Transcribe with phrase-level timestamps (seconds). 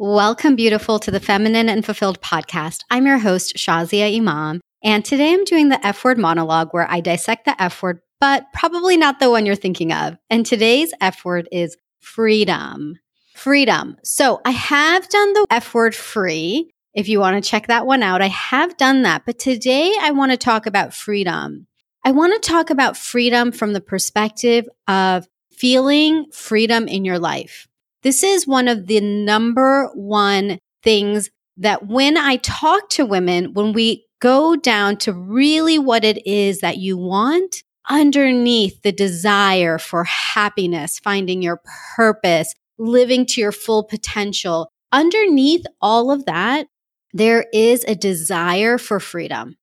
[0.00, 2.84] Welcome, beautiful, to the Feminine and Fulfilled podcast.
[2.88, 7.00] I'm your host, Shazia Imam, and today I'm doing the F word monologue where I
[7.00, 10.16] dissect the F word, but probably not the one you're thinking of.
[10.30, 13.00] And today's F word is freedom.
[13.34, 13.96] Freedom.
[14.04, 16.70] So I have done the F word free.
[16.94, 19.24] If you want to check that one out, I have done that.
[19.26, 21.66] But today I want to talk about freedom.
[22.04, 27.67] I want to talk about freedom from the perspective of feeling freedom in your life.
[28.02, 33.72] This is one of the number one things that when I talk to women, when
[33.72, 40.04] we go down to really what it is that you want underneath the desire for
[40.04, 41.60] happiness, finding your
[41.96, 46.66] purpose, living to your full potential, underneath all of that,
[47.12, 49.56] there is a desire for freedom.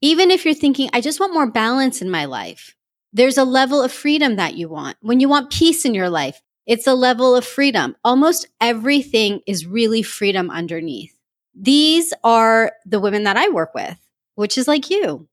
[0.00, 2.74] Even if you're thinking, I just want more balance in my life,
[3.12, 4.96] there's a level of freedom that you want.
[5.00, 7.96] When you want peace in your life, it's a level of freedom.
[8.04, 11.16] Almost everything is really freedom underneath.
[11.54, 13.96] These are the women that I work with,
[14.34, 15.28] which is like you.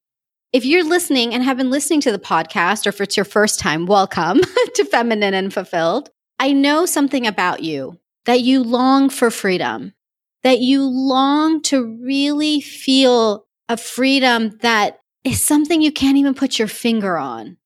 [0.52, 3.60] If you're listening and have been listening to the podcast, or if it's your first
[3.60, 4.42] time, welcome
[4.76, 6.12] to Feminine and Fulfilled.
[6.38, 9.94] I know something about you that you long for freedom,
[10.44, 16.60] that you long to really feel a freedom that is something you can't even put
[16.60, 17.58] your finger on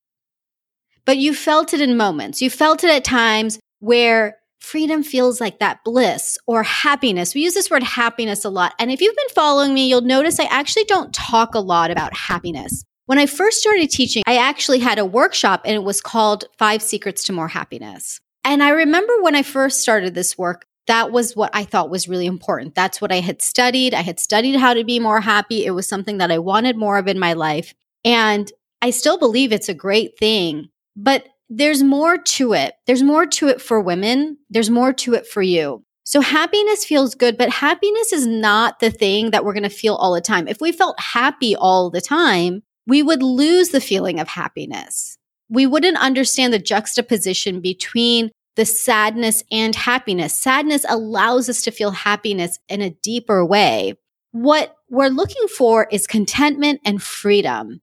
[1.07, 2.41] but you felt it in moments.
[2.41, 7.33] You felt it at times where freedom feels like that bliss or happiness.
[7.33, 8.73] We use this word happiness a lot.
[8.79, 12.15] And if you've been following me, you'll notice I actually don't talk a lot about
[12.15, 12.83] happiness.
[13.05, 16.81] When I first started teaching, I actually had a workshop and it was called Five
[16.81, 18.19] Secrets to More Happiness.
[18.43, 22.07] And I remember when I first started this work, that was what I thought was
[22.07, 22.75] really important.
[22.75, 23.93] That's what I had studied.
[23.93, 25.65] I had studied how to be more happy.
[25.65, 27.73] It was something that I wanted more of in my life.
[28.03, 32.75] And I still believe it's a great thing but there's more to it.
[32.85, 34.37] There's more to it for women.
[34.49, 35.83] There's more to it for you.
[36.03, 39.95] So happiness feels good, but happiness is not the thing that we're going to feel
[39.95, 40.47] all the time.
[40.47, 45.17] If we felt happy all the time, we would lose the feeling of happiness.
[45.49, 50.33] We wouldn't understand the juxtaposition between the sadness and happiness.
[50.33, 53.95] Sadness allows us to feel happiness in a deeper way.
[54.31, 57.81] What we're looking for is contentment and freedom.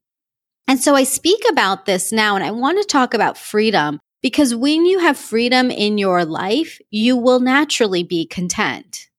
[0.67, 4.55] And so I speak about this now and I want to talk about freedom because
[4.55, 9.11] when you have freedom in your life, you will naturally be content.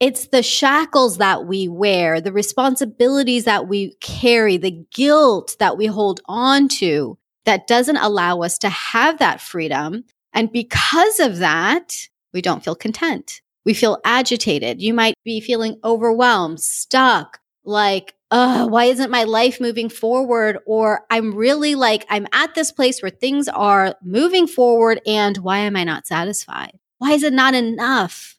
[0.00, 5.86] It's the shackles that we wear, the responsibilities that we carry, the guilt that we
[5.86, 10.04] hold on to that doesn't allow us to have that freedom.
[10.32, 13.40] And because of that, we don't feel content.
[13.64, 14.82] We feel agitated.
[14.82, 20.58] You might be feeling overwhelmed, stuck, like uh, why isn't my life moving forward?
[20.66, 25.58] Or I'm really like, I'm at this place where things are moving forward and why
[25.58, 26.78] am I not satisfied?
[26.98, 28.36] Why is it not enough?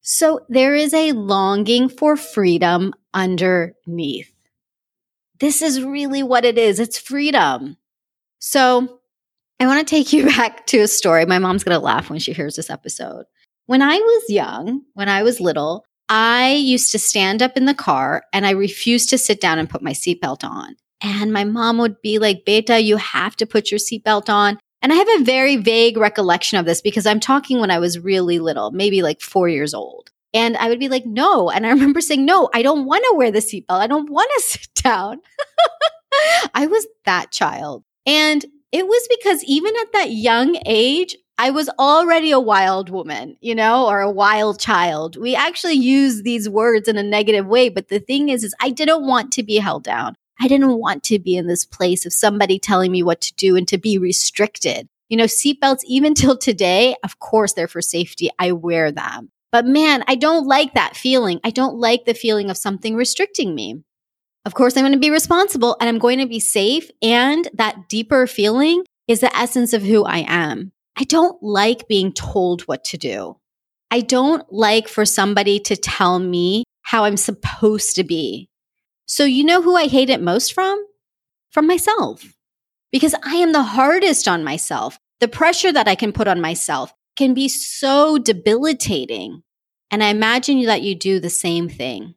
[0.00, 4.32] So there is a longing for freedom underneath.
[5.38, 6.80] This is really what it is.
[6.80, 7.76] It's freedom.
[8.38, 9.00] So
[9.60, 11.24] I want to take you back to a story.
[11.26, 13.26] My mom's going to laugh when she hears this episode.
[13.66, 17.74] When I was young, when I was little, I used to stand up in the
[17.74, 20.74] car and I refused to sit down and put my seatbelt on.
[21.00, 24.58] And my mom would be like, Beta, you have to put your seatbelt on.
[24.82, 28.00] And I have a very vague recollection of this because I'm talking when I was
[28.00, 30.10] really little, maybe like four years old.
[30.34, 31.48] And I would be like, no.
[31.48, 33.80] And I remember saying, no, I don't want to wear the seatbelt.
[33.80, 35.20] I don't want to sit down.
[36.54, 37.84] I was that child.
[38.04, 43.38] And it was because even at that young age, I was already a wild woman,
[43.40, 45.16] you know, or a wild child.
[45.16, 47.70] We actually use these words in a negative way.
[47.70, 50.16] But the thing is, is I didn't want to be held down.
[50.38, 53.56] I didn't want to be in this place of somebody telling me what to do
[53.56, 54.86] and to be restricted.
[55.08, 58.28] You know, seatbelts, even till today, of course, they're for safety.
[58.38, 59.30] I wear them.
[59.50, 61.40] But man, I don't like that feeling.
[61.42, 63.82] I don't like the feeling of something restricting me.
[64.44, 66.90] Of course, I'm going to be responsible and I'm going to be safe.
[67.00, 70.72] And that deeper feeling is the essence of who I am.
[70.96, 73.36] I don't like being told what to do.
[73.90, 78.48] I don't like for somebody to tell me how I'm supposed to be.
[79.06, 80.84] So, you know who I hate it most from?
[81.50, 82.36] From myself.
[82.92, 84.98] Because I am the hardest on myself.
[85.20, 89.42] The pressure that I can put on myself can be so debilitating.
[89.90, 92.14] And I imagine that you do the same thing.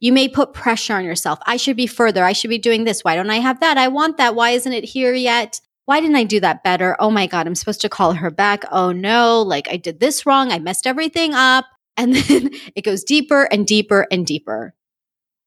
[0.00, 1.38] You may put pressure on yourself.
[1.44, 2.24] I should be further.
[2.24, 3.04] I should be doing this.
[3.04, 3.76] Why don't I have that?
[3.76, 4.34] I want that.
[4.34, 5.60] Why isn't it here yet?
[5.90, 6.94] Why didn't I do that better?
[7.00, 8.62] Oh my God, I'm supposed to call her back.
[8.70, 10.52] Oh no, like I did this wrong.
[10.52, 11.66] I messed everything up.
[11.96, 14.72] And then it goes deeper and deeper and deeper.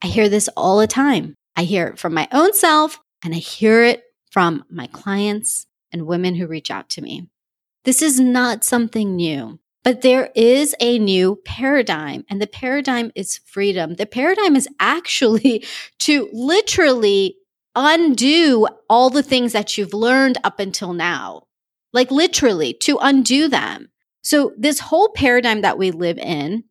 [0.04, 1.36] I hear this all the time.
[1.56, 6.06] I hear it from my own self and I hear it from my clients and
[6.06, 7.30] women who reach out to me.
[7.86, 9.60] This is not something new.
[9.84, 13.95] But there is a new paradigm, and the paradigm is freedom.
[13.95, 15.66] The paradigm is actually
[16.00, 17.38] to literally
[17.75, 21.44] undo all the things that you've learned up until now.
[21.92, 23.90] Like literally to undo them.
[24.22, 26.64] So this whole paradigm that we live in,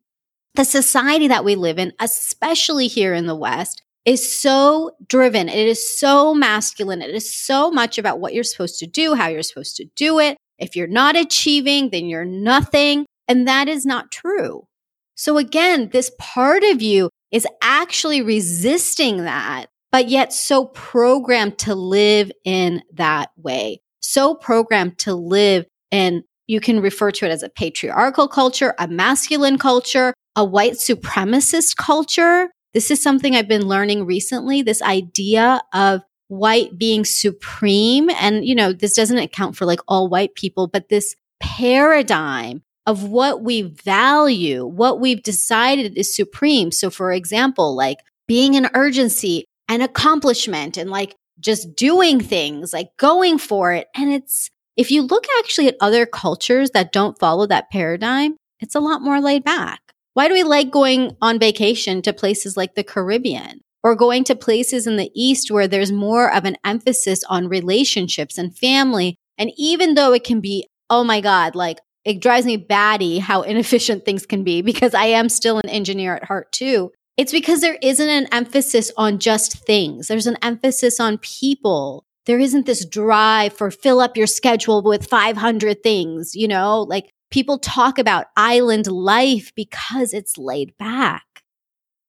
[0.55, 5.47] the society that we live in, especially here in the West, is so driven.
[5.47, 7.01] It is so masculine.
[7.01, 10.19] It is so much about what you're supposed to do, how you're supposed to do
[10.19, 10.37] it.
[10.59, 13.05] If you're not achieving, then you're nothing.
[13.27, 14.67] And that is not true.
[15.15, 21.75] So again, this part of you is actually resisting that, but yet so programmed to
[21.75, 23.79] live in that way.
[23.99, 28.87] So programmed to live in, you can refer to it as a patriarchal culture, a
[28.87, 32.49] masculine culture, a white supremacist culture.
[32.73, 34.63] This is something I've been learning recently.
[34.63, 38.09] This idea of white being supreme.
[38.09, 43.03] And, you know, this doesn't account for like all white people, but this paradigm of
[43.03, 46.71] what we value, what we've decided is supreme.
[46.71, 52.89] So, for example, like being an urgency and accomplishment and like just doing things, like
[52.97, 53.87] going for it.
[53.95, 58.75] And it's, if you look actually at other cultures that don't follow that paradigm, it's
[58.75, 59.81] a lot more laid back.
[60.13, 64.35] Why do we like going on vacation to places like the Caribbean or going to
[64.35, 69.17] places in the East where there's more of an emphasis on relationships and family?
[69.37, 73.41] And even though it can be, oh my God, like it drives me batty how
[73.43, 76.91] inefficient things can be because I am still an engineer at heart too.
[77.15, 80.07] It's because there isn't an emphasis on just things.
[80.07, 82.05] There's an emphasis on people.
[82.25, 87.11] There isn't this drive for fill up your schedule with 500 things, you know, like
[87.29, 91.23] people talk about island life because it's laid back.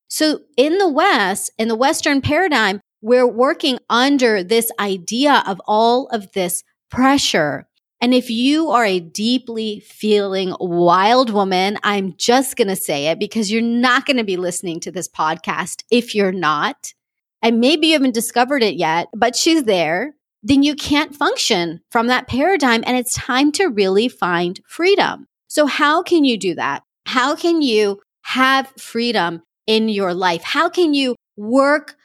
[0.07, 6.07] So in the West, in the Western paradigm, we're working under this idea of all
[6.07, 7.67] of this pressure.
[8.05, 13.17] And if you are a deeply feeling wild woman, I'm just going to say it
[13.17, 16.93] because you're not going to be listening to this podcast if you're not.
[17.41, 20.13] And maybe you haven't discovered it yet, but she's there
[20.43, 22.83] then you can't function from that paradigm.
[22.85, 25.25] And it's time to really find freedom.
[25.47, 26.83] So how can you do that?
[27.07, 30.43] How can you have freedom in your life?
[30.43, 31.95] How can you work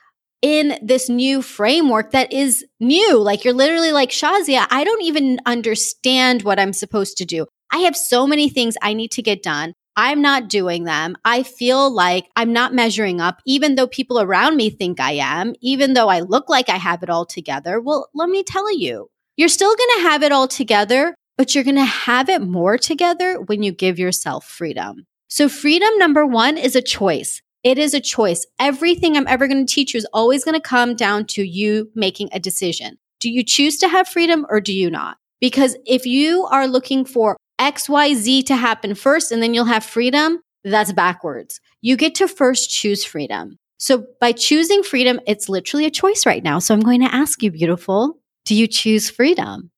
[0.43, 3.19] in this new framework that is new?
[3.19, 7.47] Like you're literally like, Shazia, I don't even understand what I'm supposed to do.
[7.71, 9.75] I have so many things I need to get done.
[9.97, 11.17] I'm not doing them.
[11.25, 15.55] I feel like I'm not measuring up, even though people around me think I am,
[15.61, 17.81] even though I look like I have it all together.
[17.81, 21.65] Well, let me tell you, you're still going to have it all together, but you're
[21.65, 25.07] going to have it more together when you give yourself freedom.
[25.29, 27.43] So, freedom number one is a choice.
[27.62, 28.47] It is a choice.
[28.59, 31.91] Everything I'm ever going to teach you is always going to come down to you
[31.95, 32.99] making a decision.
[33.21, 35.19] Do you choose to have freedom or do you not?
[35.41, 40.41] Because if you are looking for XYZ to happen first and then you'll have freedom,
[40.65, 41.61] that's backwards.
[41.83, 43.59] You get to first choose freedom.
[43.77, 46.59] So by choosing freedom, it's literally a choice right now.
[46.59, 49.71] So I'm going to ask you, beautiful, do you choose freedom?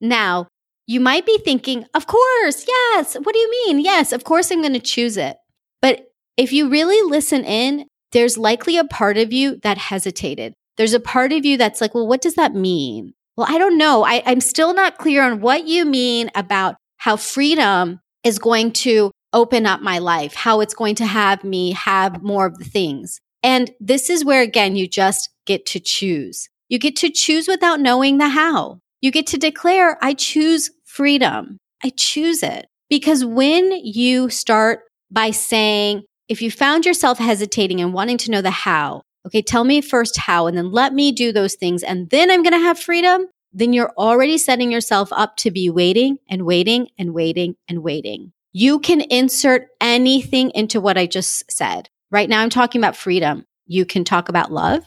[0.00, 0.48] Now,
[0.86, 3.14] you might be thinking, of course, yes.
[3.14, 3.80] What do you mean?
[3.80, 5.36] Yes, of course I'm going to choose it.
[5.80, 10.54] But if you really listen in, there's likely a part of you that hesitated.
[10.76, 13.14] There's a part of you that's like, well, what does that mean?
[13.36, 14.04] Well, I don't know.
[14.04, 19.10] I, I'm still not clear on what you mean about how freedom is going to
[19.32, 23.20] open up my life, how it's going to have me have more of the things.
[23.42, 26.48] And this is where, again, you just get to choose.
[26.68, 28.80] You get to choose without knowing the how.
[29.00, 31.58] You get to declare, I choose freedom.
[31.82, 32.66] I choose it.
[32.88, 38.40] Because when you start by saying, if you found yourself hesitating and wanting to know
[38.40, 42.08] the how, okay, tell me first how, and then let me do those things, and
[42.10, 46.18] then I'm going to have freedom, then you're already setting yourself up to be waiting
[46.28, 48.32] and waiting and waiting and waiting.
[48.52, 51.88] You can insert anything into what I just said.
[52.10, 53.44] Right now, I'm talking about freedom.
[53.66, 54.84] You can talk about love.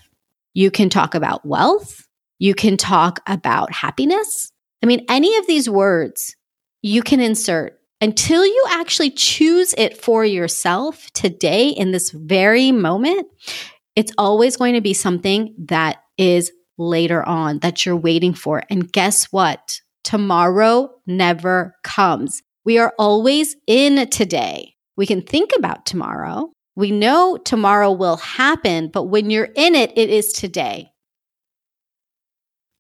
[0.54, 2.08] You can talk about wealth.
[2.40, 4.52] You can talk about happiness.
[4.84, 6.36] I mean, any of these words
[6.82, 13.28] you can insert until you actually choose it for yourself today in this very moment
[13.98, 18.62] it's always going to be something that is later on that you're waiting for.
[18.70, 19.82] And guess what?
[20.04, 22.44] Tomorrow never comes.
[22.64, 24.76] We are always in today.
[24.96, 26.52] We can think about tomorrow.
[26.76, 30.92] We know tomorrow will happen, but when you're in it, it is today.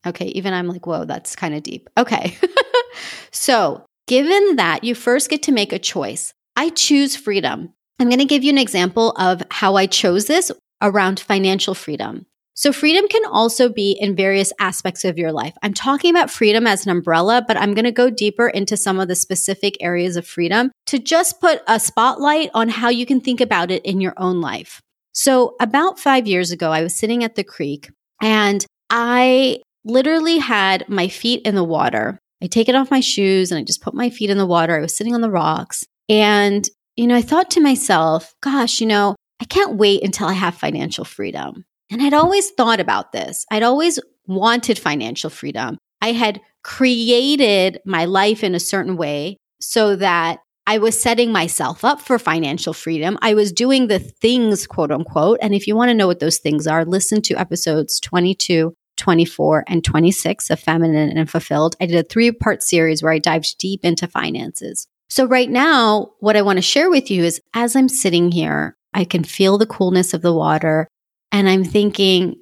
[0.05, 1.89] Okay, even I'm like, whoa, that's kind of deep.
[1.97, 2.37] Okay.
[3.31, 6.33] so, given that, you first get to make a choice.
[6.55, 7.73] I choose freedom.
[7.99, 10.51] I'm going to give you an example of how I chose this
[10.81, 12.25] around financial freedom.
[12.53, 15.53] So, freedom can also be in various aspects of your life.
[15.61, 18.99] I'm talking about freedom as an umbrella, but I'm going to go deeper into some
[18.99, 23.21] of the specific areas of freedom to just put a spotlight on how you can
[23.21, 24.81] think about it in your own life.
[25.11, 30.87] So, about five years ago, I was sitting at the creek and I literally had
[30.87, 32.19] my feet in the water.
[32.41, 34.77] I take it off my shoes and I just put my feet in the water.
[34.77, 35.85] I was sitting on the rocks.
[36.09, 40.33] And, you know, I thought to myself, gosh, you know, I can't wait until I
[40.33, 41.65] have financial freedom.
[41.89, 43.45] And I'd always thought about this.
[43.51, 45.77] I'd always wanted financial freedom.
[46.01, 51.85] I had created my life in a certain way so that I was setting myself
[51.85, 53.17] up for financial freedom.
[53.21, 55.39] I was doing the things, quote unquote.
[55.41, 59.63] And if you want to know what those things are, listen to episodes 22, 24,
[59.67, 61.75] and 26 of Feminine and Fulfilled.
[61.79, 64.87] I did a three part series where I dived deep into finances.
[65.09, 68.75] So, right now, what I want to share with you is as I'm sitting here,
[68.93, 70.87] I can feel the coolness of the water.
[71.31, 72.35] And I'm thinking,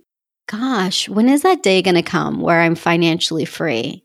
[0.48, 4.04] gosh, when is that day going to come where I'm financially free?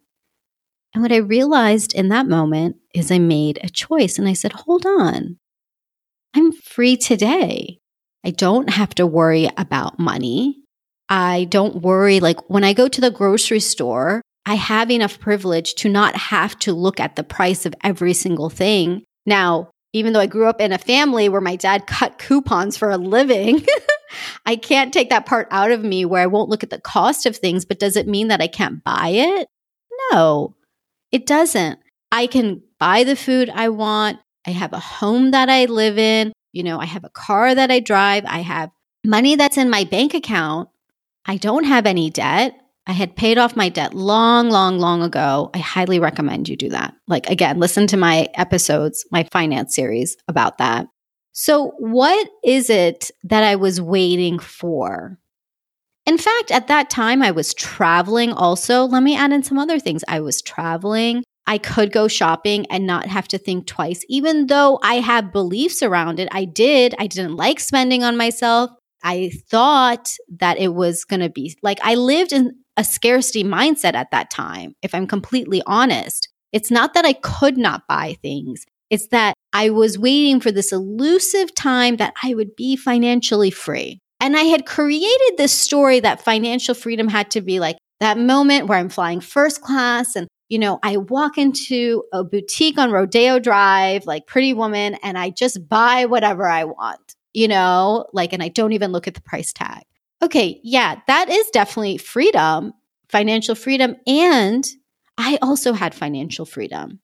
[0.92, 4.52] And what I realized in that moment is I made a choice and I said,
[4.52, 5.38] hold on,
[6.35, 7.78] I'm free today.
[8.25, 10.59] I don't have to worry about money.
[11.11, 15.75] I don't worry, like when I go to the grocery store, I have enough privilege
[15.75, 19.02] to not have to look at the price of every single thing.
[19.26, 22.90] Now, even though I grew up in a family where my dad cut coupons for
[22.90, 23.67] a living,
[24.47, 27.26] I can't take that part out of me where I won't look at the cost
[27.26, 27.64] of things.
[27.64, 29.49] But does it mean that I can't buy it?
[30.12, 30.55] No,
[31.11, 31.81] it doesn't.
[32.12, 34.19] I can buy the food I want.
[34.47, 36.33] I have a home that I live in.
[36.52, 38.25] You know, I have a car that I drive.
[38.26, 38.71] I have
[39.05, 40.69] money that's in my bank account.
[41.26, 42.54] I don't have any debt.
[42.86, 45.50] I had paid off my debt long, long, long ago.
[45.54, 46.94] I highly recommend you do that.
[47.06, 50.86] Like, again, listen to my episodes, my finance series about that.
[51.32, 55.18] So, what is it that I was waiting for?
[56.06, 58.84] In fact, at that time, I was traveling also.
[58.84, 60.02] Let me add in some other things.
[60.08, 61.22] I was traveling.
[61.46, 65.82] I could go shopping and not have to think twice, even though I have beliefs
[65.82, 66.28] around it.
[66.32, 66.94] I did.
[66.98, 68.70] I didn't like spending on myself.
[69.02, 73.95] I thought that it was going to be like I lived in a scarcity mindset
[73.95, 76.28] at that time, if I'm completely honest.
[76.52, 80.73] It's not that I could not buy things, it's that I was waiting for this
[80.73, 84.00] elusive time that I would be financially free.
[84.21, 88.66] And I had created this story that financial freedom had to be like that moment
[88.66, 93.38] where I'm flying first class and you know, I walk into a boutique on Rodeo
[93.38, 98.42] Drive, like Pretty Woman, and I just buy whatever I want, you know, like, and
[98.42, 99.82] I don't even look at the price tag.
[100.22, 102.72] Okay, yeah, that is definitely freedom,
[103.08, 103.96] financial freedom.
[104.06, 104.66] And
[105.16, 107.00] I also had financial freedom.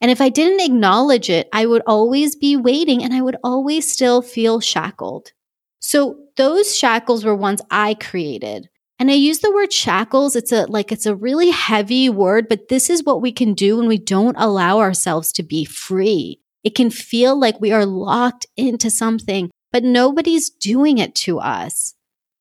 [0.00, 3.90] And if I didn't acknowledge it, I would always be waiting and I would always
[3.90, 5.32] still feel shackled.
[5.80, 8.68] So those shackles were ones I created.
[9.00, 10.34] And I use the word shackles.
[10.34, 13.76] It's a like it's a really heavy word, but this is what we can do
[13.76, 16.40] when we don't allow ourselves to be free.
[16.64, 21.94] It can feel like we are locked into something, but nobody's doing it to us.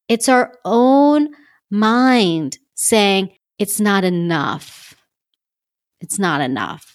[0.08, 1.30] It's our own
[1.70, 4.96] mind saying it's not enough.
[6.00, 6.94] It's not enough.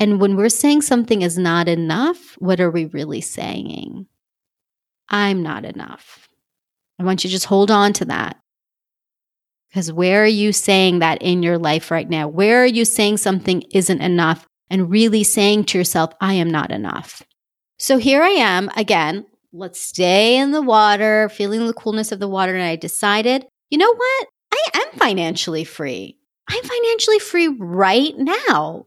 [0.00, 4.06] And when we're saying something is not enough, what are we really saying?
[5.08, 6.28] I'm not enough.
[6.98, 8.36] I want you to just hold on to that.
[9.68, 12.26] Because where are you saying that in your life right now?
[12.26, 16.70] Where are you saying something isn't enough and really saying to yourself, I am not
[16.70, 17.22] enough?
[17.78, 19.24] So here I am again.
[19.52, 22.54] Let's stay in the water, feeling the coolness of the water.
[22.54, 24.26] And I decided, you know what?
[24.52, 26.18] I am financially free.
[26.48, 28.86] I'm financially free right now.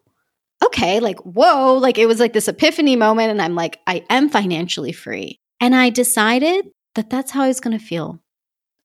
[0.63, 3.31] Okay, like, whoa, like it was like this epiphany moment.
[3.31, 5.39] And I'm like, I am financially free.
[5.59, 8.21] And I decided that that's how I was going to feel.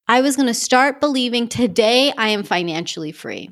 [0.09, 3.51] I was going to start believing today I am financially free.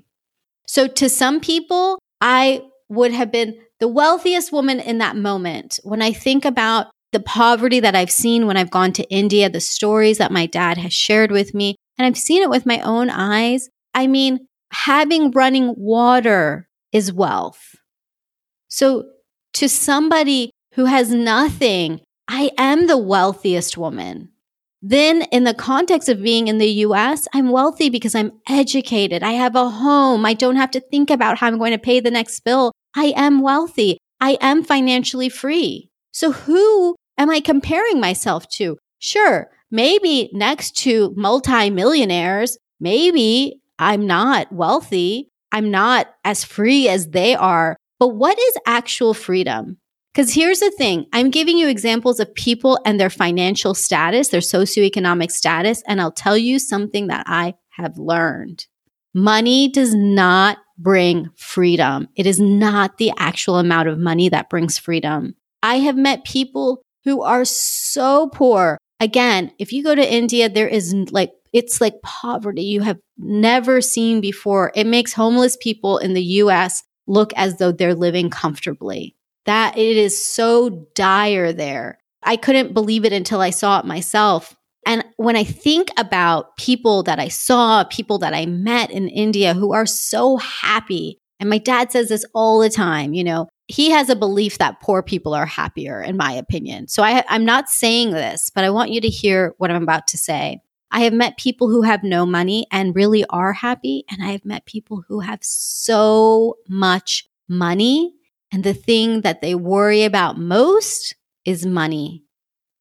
[0.67, 5.79] So to some people, I would have been the wealthiest woman in that moment.
[5.83, 9.61] When I think about the poverty that I've seen when I've gone to India, the
[9.61, 13.09] stories that my dad has shared with me, and I've seen it with my own
[13.09, 13.69] eyes.
[13.95, 17.77] I mean, having running water is wealth.
[18.69, 19.05] So
[19.55, 24.31] to somebody who has nothing, I am the wealthiest woman.
[24.83, 29.23] Then, in the context of being in the US, I'm wealthy because I'm educated.
[29.23, 30.27] I have a home.
[30.27, 32.73] I don't have to think about how I'm going to pay the next bill.
[32.95, 33.99] I am wealthy.
[34.21, 35.91] I am financially free.
[36.13, 38.79] So, who am I comparing myself to?
[38.99, 45.29] Sure, maybe next to multimillionaires, maybe I'm not wealthy.
[45.53, 47.77] I'm not as free as they are.
[47.99, 49.79] But what is actual freedom?
[50.13, 54.41] Because here's the thing I'm giving you examples of people and their financial status, their
[54.41, 55.83] socioeconomic status.
[55.87, 58.67] And I'll tell you something that I have learned
[59.15, 62.09] money does not bring freedom.
[62.17, 65.35] It is not the actual amount of money that brings freedom.
[65.63, 68.79] I have met people who are so poor.
[69.01, 73.81] Again, if you go to India, there is like, it's like poverty you have never
[73.81, 74.73] seen before.
[74.75, 79.15] It makes homeless people in the US look as though they're living comfortably.
[79.47, 81.99] That it is so dire there.
[82.23, 84.57] I couldn't believe it until I saw it myself.
[84.87, 89.55] And when I think about people that I saw, people that I met in India
[89.55, 93.91] who are so happy, and my dad says this all the time, you know, he
[93.91, 96.87] has a belief that poor people are happier, in my opinion.
[96.89, 100.07] So I, I'm not saying this, but I want you to hear what I'm about
[100.09, 100.61] to say.
[100.91, 104.05] I have met people who have no money and really are happy.
[104.11, 108.15] And I have met people who have so much money.
[108.53, 112.23] And the thing that they worry about most is money.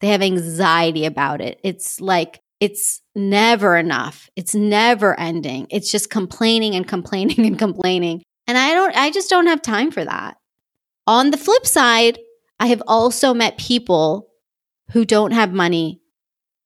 [0.04, 1.62] They have anxiety about it.
[1.64, 4.30] It's like, it's never enough.
[4.36, 5.66] It's never ending.
[5.70, 8.22] It's just complaining and complaining and complaining.
[8.46, 10.36] And I don't, I just don't have time for that.
[11.08, 12.20] On the flip side,
[12.60, 14.28] I have also met people
[14.92, 16.02] who don't have money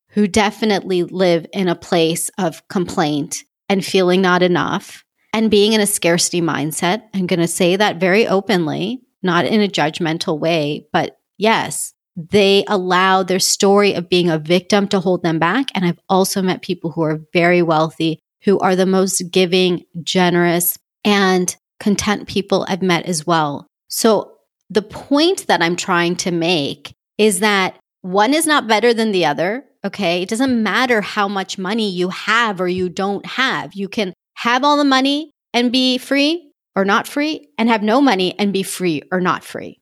[0.08, 5.80] who definitely live in a place of complaint and feeling not enough and being in
[5.80, 7.04] a scarcity mindset.
[7.14, 12.64] I'm going to say that very openly, not in a judgmental way, but yes, they
[12.66, 15.68] allow their story of being a victim to hold them back.
[15.74, 20.76] And I've also met people who are very wealthy, who are the most giving, generous,
[21.04, 23.68] and content people I've met as well.
[23.86, 24.32] So
[24.68, 29.24] the point that I'm trying to make is that one is not better than the
[29.26, 29.64] other.
[29.84, 30.22] Okay.
[30.22, 33.74] It doesn't matter how much money you have or you don't have.
[33.74, 38.00] You can have all the money and be free or not free, and have no
[38.00, 39.80] money and be free or not free.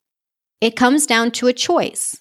[0.63, 2.17] It comes down to a choice.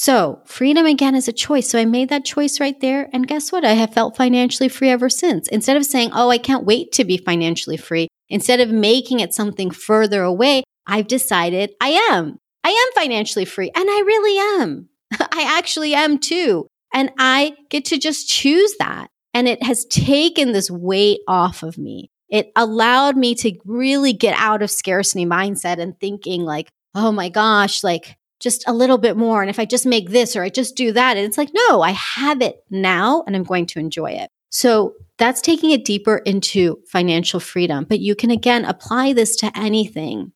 [0.00, 1.68] So, freedom again is a choice.
[1.68, 3.10] So, I made that choice right there.
[3.12, 3.66] And guess what?
[3.66, 5.46] I have felt financially free ever since.
[5.48, 9.34] Instead of saying, oh, I can't wait to be financially free, instead of making it
[9.34, 12.38] something further away, I've decided I am.
[12.64, 14.88] I am financially free, and I really am.
[15.20, 16.66] I actually am too.
[16.94, 19.08] And I get to just choose that.
[19.34, 22.10] And it has taken this weight off of me.
[22.30, 27.28] It allowed me to really get out of scarcity mindset and thinking like, oh my
[27.28, 29.42] gosh, like just a little bit more.
[29.42, 31.82] And if I just make this or I just do that, and it's like, no,
[31.82, 34.30] I have it now and I'm going to enjoy it.
[34.48, 37.86] So that's taking it deeper into financial freedom.
[37.88, 40.32] But you can again apply this to anything.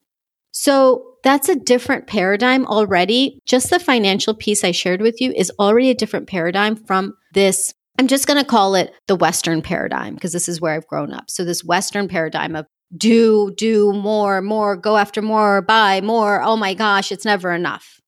[0.53, 3.41] So that's a different paradigm already.
[3.47, 7.75] Just the financial piece I shared with you is already a different paradigm from this.
[7.99, 11.13] I'm just going to call it the Western paradigm because this is where I've grown
[11.13, 11.31] up.
[11.31, 12.67] So, this Western paradigm of
[12.97, 16.43] do, do more, more, go after more, buy more.
[16.43, 18.01] Oh my gosh, it's never enough.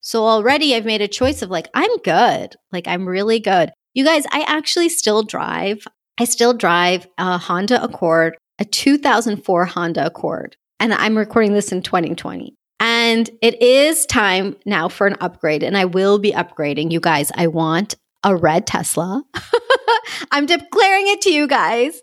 [0.00, 2.56] So, already I've made a choice of like, I'm good.
[2.72, 3.70] Like, I'm really good.
[3.94, 5.86] You guys, I actually still drive.
[6.18, 11.80] I still drive a Honda Accord, a 2004 Honda Accord and I'm recording this in
[11.80, 12.56] 2020.
[12.80, 16.90] And it is time now for an upgrade, and I will be upgrading.
[16.90, 19.22] You guys, I want a red Tesla.
[20.30, 22.00] I'm declaring it to you guys.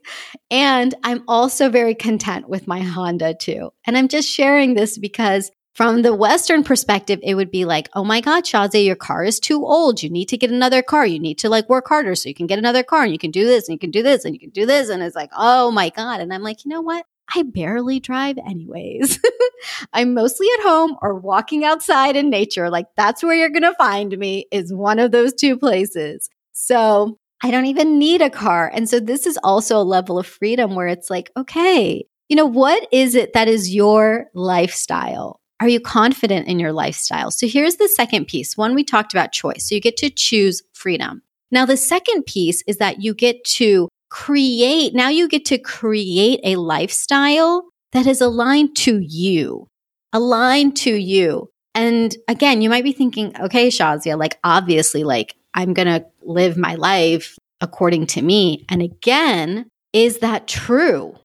[0.51, 3.71] And I'm also very content with my Honda too.
[3.85, 8.03] And I'm just sharing this because from the Western perspective, it would be like, oh
[8.03, 10.03] my God, Shazia, your car is too old.
[10.03, 11.05] You need to get another car.
[11.05, 13.31] You need to like work harder so you can get another car and you can
[13.31, 14.89] do this and you can do this and you can do this.
[14.89, 16.19] And it's like, oh my God.
[16.19, 17.05] And I'm like, you know what?
[17.35, 19.19] I barely drive anyways.
[19.93, 22.69] I'm mostly at home or walking outside in nature.
[22.69, 26.29] Like that's where you're going to find me is one of those two places.
[26.53, 28.69] So I don't even need a car.
[28.73, 32.45] And so this is also a level of freedom where it's like, okay, you know,
[32.45, 35.39] what is it that is your lifestyle?
[35.61, 37.31] Are you confident in your lifestyle?
[37.31, 38.55] So here's the second piece.
[38.55, 39.67] One, we talked about choice.
[39.67, 41.21] So you get to choose freedom.
[41.51, 46.39] Now, the second piece is that you get to create, now you get to create
[46.43, 49.67] a lifestyle that is aligned to you,
[50.13, 51.49] aligned to you.
[51.75, 56.57] And again, you might be thinking, okay, Shazia, like obviously, like I'm going to live
[56.57, 58.65] my life according to me.
[58.69, 61.15] And again, is that true?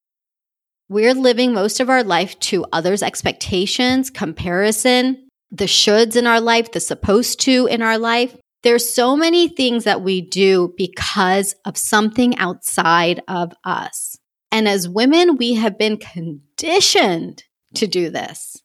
[0.89, 6.73] We're living most of our life to others' expectations, comparison, the shoulds in our life,
[6.73, 8.37] the supposed to in our life.
[8.65, 14.17] There's so many things that we do because of something outside of us.
[14.51, 18.63] And as women, we have been conditioned to do this.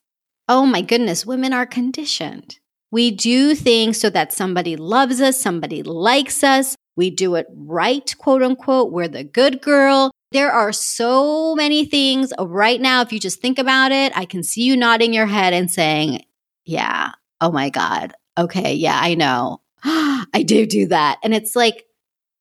[0.48, 2.58] Oh my goodness, women are conditioned.
[2.90, 6.76] We do things so that somebody loves us, somebody likes us.
[6.96, 8.92] We do it right, quote unquote.
[8.92, 10.12] We're the good girl.
[10.32, 13.02] There are so many things right now.
[13.02, 16.24] If you just think about it, I can see you nodding your head and saying,
[16.64, 17.10] Yeah.
[17.38, 18.14] Oh my God.
[18.38, 18.72] Okay.
[18.74, 19.60] Yeah, I know.
[19.84, 21.18] I do do that.
[21.22, 21.84] And it's like,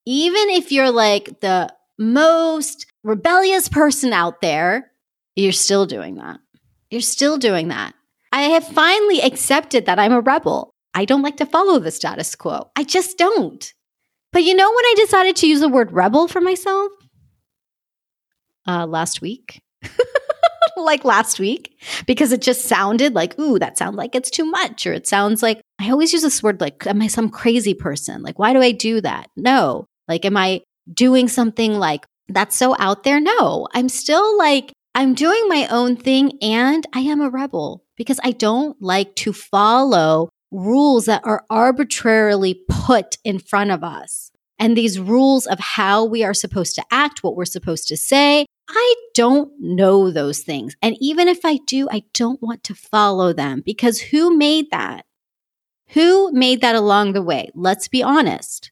[0.05, 4.91] even if you're like the most rebellious person out there,
[5.35, 6.39] you're still doing that.
[6.89, 7.93] You're still doing that.
[8.31, 10.73] I have finally accepted that I'm a rebel.
[10.93, 12.69] I don't like to follow the status quo.
[12.75, 13.73] I just don't.
[14.31, 16.91] But you know when I decided to use the word rebel for myself?
[18.67, 19.61] Uh, last week.
[20.83, 24.85] Like last week, because it just sounded like, ooh, that sounds like it's too much.
[24.85, 28.21] Or it sounds like, I always use this word like, am I some crazy person?
[28.21, 29.29] Like, why do I do that?
[29.35, 29.85] No.
[30.07, 30.61] Like, am I
[30.91, 33.19] doing something like that's so out there?
[33.19, 33.67] No.
[33.73, 38.31] I'm still like, I'm doing my own thing and I am a rebel because I
[38.31, 44.31] don't like to follow rules that are arbitrarily put in front of us.
[44.57, 48.45] And these rules of how we are supposed to act, what we're supposed to say,
[48.69, 50.75] I don't know those things.
[50.81, 55.05] And even if I do, I don't want to follow them because who made that?
[55.89, 57.49] Who made that along the way?
[57.55, 58.71] Let's be honest.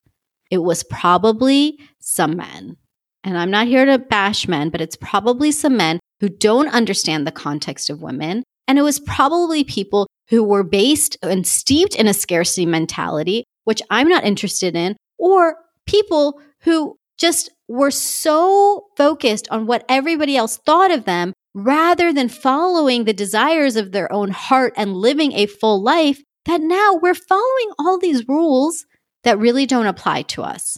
[0.51, 2.77] It was probably some men.
[3.23, 7.25] And I'm not here to bash men, but it's probably some men who don't understand
[7.25, 8.43] the context of women.
[8.67, 13.81] And it was probably people who were based and steeped in a scarcity mentality, which
[13.89, 20.57] I'm not interested in, or people who just were so focused on what everybody else
[20.57, 25.47] thought of them rather than following the desires of their own heart and living a
[25.47, 28.85] full life that now we're following all these rules
[29.23, 30.77] that really don't apply to us.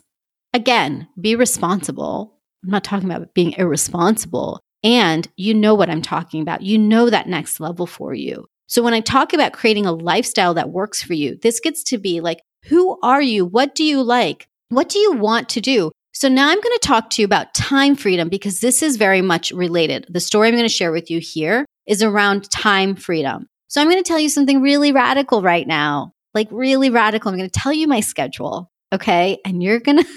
[0.53, 2.39] Again, be responsible.
[2.63, 4.59] I'm not talking about being irresponsible.
[4.83, 6.61] And you know what I'm talking about.
[6.61, 8.47] You know that next level for you.
[8.67, 11.97] So when I talk about creating a lifestyle that works for you, this gets to
[11.97, 13.45] be like, who are you?
[13.45, 14.47] What do you like?
[14.69, 15.91] What do you want to do?
[16.11, 19.21] So now I'm going to talk to you about time freedom because this is very
[19.21, 20.05] much related.
[20.09, 23.47] The story I'm going to share with you here is around time freedom.
[23.67, 27.29] So I'm going to tell you something really radical right now, like really radical.
[27.29, 28.71] I'm going to tell you my schedule.
[28.91, 29.37] Okay.
[29.45, 30.09] And you're going to,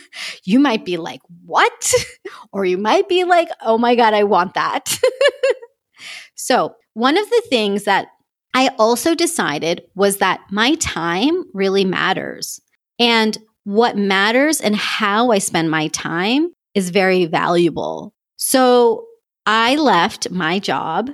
[0.44, 1.92] you might be like, what?
[2.52, 4.98] or you might be like, oh my God, I want that.
[6.34, 8.08] so one of the things that
[8.54, 12.60] I also decided was that my time really matters.
[12.98, 18.12] And what matters and how I spend my time is very valuable.
[18.36, 19.06] So
[19.46, 21.10] I left my job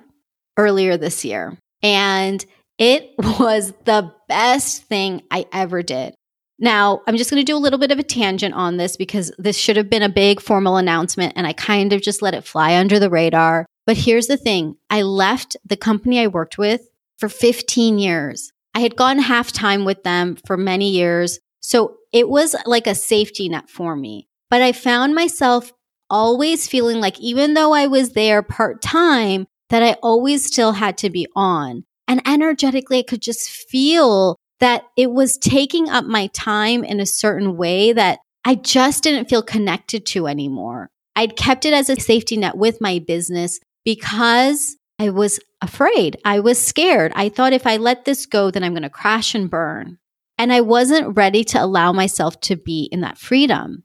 [0.57, 2.45] earlier this year and
[2.79, 6.15] it was the best thing I ever did.
[6.61, 9.31] Now, I'm just going to do a little bit of a tangent on this because
[9.39, 12.45] this should have been a big formal announcement and I kind of just let it
[12.45, 13.67] fly under the radar.
[13.87, 18.53] But here's the thing I left the company I worked with for 15 years.
[18.75, 21.39] I had gone half time with them for many years.
[21.61, 24.29] So it was like a safety net for me.
[24.51, 25.73] But I found myself
[26.11, 30.97] always feeling like, even though I was there part time, that I always still had
[30.99, 31.85] to be on.
[32.07, 37.07] And energetically, I could just feel that it was taking up my time in a
[37.07, 40.89] certain way that I just didn't feel connected to anymore.
[41.15, 46.17] I'd kept it as a safety net with my business because I was afraid.
[46.25, 47.13] I was scared.
[47.15, 49.99] I thought if I let this go, then I'm going to crash and burn.
[50.39, 53.83] And I wasn't ready to allow myself to be in that freedom.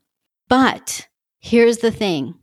[0.48, 1.08] But
[1.40, 2.34] here's the thing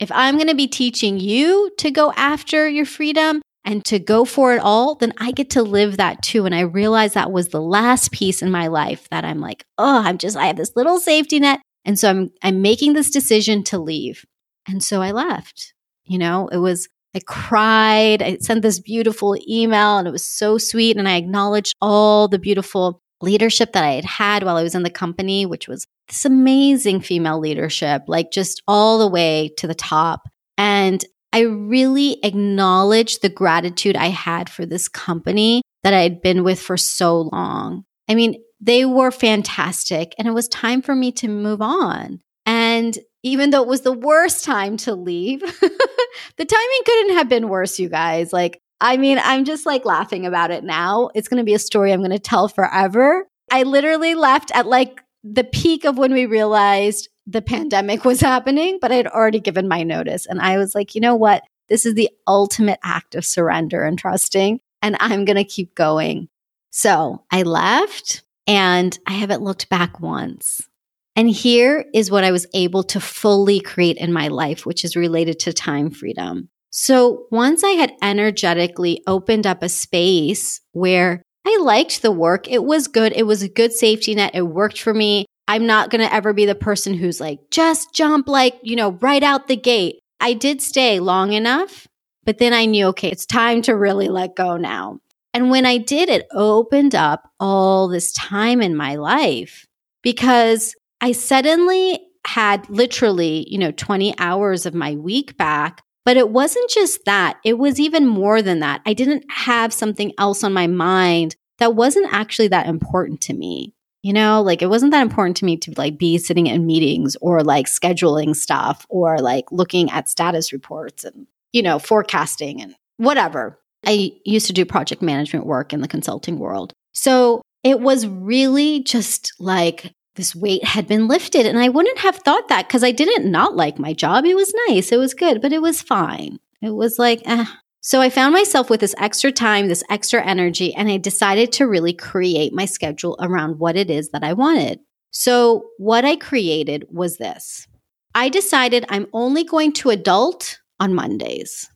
[0.00, 4.24] if I'm going to be teaching you to go after your freedom and to go
[4.24, 6.46] for it all, then I get to live that too.
[6.46, 10.02] And I realized that was the last piece in my life that I'm like, oh,
[10.02, 11.60] I'm just, I have this little safety net.
[11.84, 14.24] And so I'm, I'm making this decision to leave.
[14.66, 15.74] And so I left.
[16.04, 18.22] You know, it was, I cried.
[18.22, 20.96] I sent this beautiful email and it was so sweet.
[20.96, 24.82] And I acknowledged all the beautiful leadership that I had had while I was in
[24.82, 29.74] the company, which was this amazing female leadership, like just all the way to the
[29.74, 30.28] top.
[30.58, 36.44] And I really acknowledged the gratitude I had for this company that I had been
[36.44, 37.84] with for so long.
[38.08, 42.20] I mean, they were fantastic and it was time for me to move on.
[42.44, 47.48] And even though it was the worst time to leave, the timing couldn't have been
[47.48, 48.32] worse, you guys.
[48.32, 51.10] Like, I mean, I'm just like laughing about it now.
[51.14, 53.26] It's going to be a story I'm going to tell forever.
[53.50, 58.78] I literally left at like the peak of when we realized the pandemic was happening,
[58.80, 60.26] but I had already given my notice.
[60.26, 61.42] And I was like, you know what?
[61.68, 66.28] This is the ultimate act of surrender and trusting, and I'm going to keep going.
[66.70, 70.66] So I left and I haven't looked back once.
[71.14, 74.96] And here is what I was able to fully create in my life, which is
[74.96, 76.48] related to time freedom.
[76.70, 82.64] So once I had energetically opened up a space where I liked the work, it
[82.64, 83.12] was good.
[83.14, 84.34] It was a good safety net.
[84.34, 85.26] It worked for me.
[85.48, 88.92] I'm not going to ever be the person who's like, just jump like, you know,
[89.00, 89.98] right out the gate.
[90.20, 91.88] I did stay long enough,
[92.24, 95.00] but then I knew, okay, it's time to really let go now.
[95.32, 99.66] And when I did, it opened up all this time in my life
[100.02, 105.82] because I suddenly had literally, you know, 20 hours of my week back.
[106.04, 108.80] But it wasn't just that, it was even more than that.
[108.86, 113.74] I didn't have something else on my mind that wasn't actually that important to me.
[114.02, 117.16] You know, like it wasn't that important to me to like be sitting in meetings
[117.20, 122.74] or like scheduling stuff or like looking at status reports and, you know, forecasting and
[122.96, 123.58] whatever.
[123.84, 126.72] I used to do project management work in the consulting world.
[126.94, 131.46] So it was really just like this weight had been lifted.
[131.46, 134.24] And I wouldn't have thought that because I didn't not like my job.
[134.24, 136.38] It was nice, it was good, but it was fine.
[136.62, 137.44] It was like, eh.
[137.82, 141.66] So I found myself with this extra time, this extra energy, and I decided to
[141.66, 144.80] really create my schedule around what it is that I wanted.
[145.10, 147.66] So what I created was this
[148.14, 151.70] I decided I'm only going to adult on Mondays.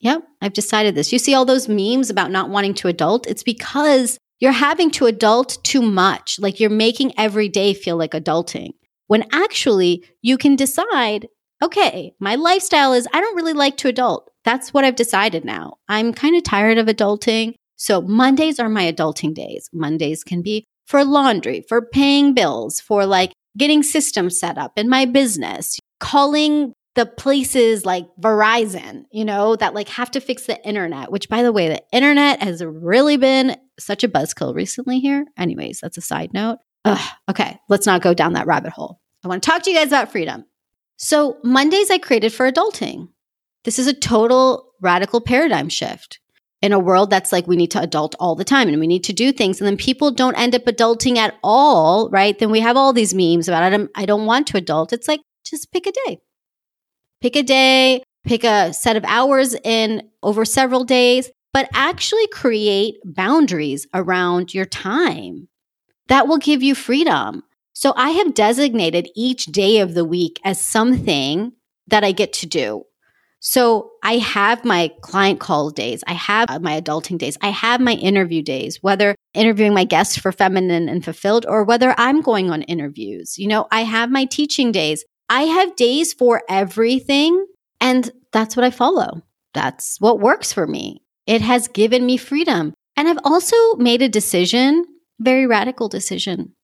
[0.00, 1.12] Yep, I've decided this.
[1.12, 3.26] You see all those memes about not wanting to adult?
[3.26, 6.38] It's because you're having to adult too much.
[6.38, 8.70] Like you're making every day feel like adulting.
[9.06, 11.28] When actually you can decide,
[11.62, 14.30] okay, my lifestyle is I don't really like to adult.
[14.44, 15.78] That's what I've decided now.
[15.88, 17.54] I'm kind of tired of adulting.
[17.76, 19.68] So Mondays are my adulting days.
[19.72, 24.88] Mondays can be for laundry, for paying bills, for like getting systems set up in
[24.88, 30.60] my business, calling the places like Verizon, you know, that like have to fix the
[30.66, 35.24] internet, which by the way, the internet has really been such a buzzkill recently here.
[35.36, 36.58] Anyways, that's a side note.
[36.84, 39.00] Ugh, okay, let's not go down that rabbit hole.
[39.24, 40.44] I want to talk to you guys about freedom.
[40.96, 43.10] So, Mondays I created for adulting.
[43.62, 46.18] This is a total radical paradigm shift
[46.62, 49.04] in a world that's like we need to adult all the time and we need
[49.04, 52.36] to do things and then people don't end up adulting at all, right?
[52.36, 54.92] Then we have all these memes about I don't I don't want to adult.
[54.92, 56.18] It's like just pick a day.
[57.20, 62.96] Pick a day, pick a set of hours in over several days, but actually create
[63.04, 65.48] boundaries around your time.
[66.08, 67.42] That will give you freedom.
[67.72, 71.52] So I have designated each day of the week as something
[71.88, 72.84] that I get to do.
[73.40, 76.02] So I have my client call days.
[76.06, 77.38] I have my adulting days.
[77.40, 81.94] I have my interview days, whether interviewing my guests for feminine and fulfilled or whether
[81.98, 83.38] I'm going on interviews.
[83.38, 85.04] You know, I have my teaching days.
[85.28, 87.46] I have days for everything,
[87.80, 89.22] and that's what I follow.
[89.54, 91.02] That's what works for me.
[91.26, 92.74] It has given me freedom.
[92.96, 94.84] And I've also made a decision,
[95.20, 96.54] very radical decision,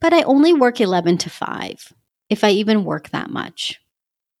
[0.00, 1.92] but I only work 11 to 5,
[2.28, 3.80] if I even work that much.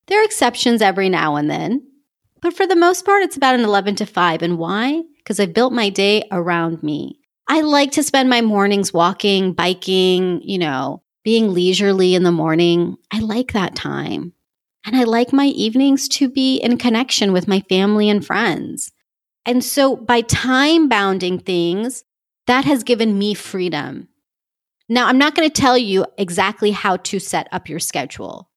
[0.06, 1.86] There are exceptions every now and then,
[2.40, 4.42] but for the most part, it's about an 11 to 5.
[4.42, 5.02] And why?
[5.18, 7.18] Because I've built my day around me.
[7.48, 12.96] I like to spend my mornings walking, biking, you know, being leisurely in the morning.
[13.10, 14.32] I like that time.
[14.86, 18.90] And I like my evenings to be in connection with my family and friends.
[19.44, 22.04] And so by time bounding things,
[22.46, 24.08] that has given me freedom.
[24.88, 28.50] Now, I'm not going to tell you exactly how to set up your schedule.